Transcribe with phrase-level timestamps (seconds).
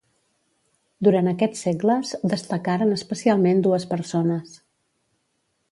[1.07, 4.57] Durant aquests segles destacaren especialment dues persones.